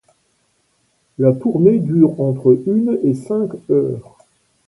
La 1.19 1.31
tournée 1.31 1.77
dure 1.77 2.19
entre 2.19 2.57
une 2.65 2.97
et 3.03 3.13
cinq 3.13 3.51
heures. 3.69 4.17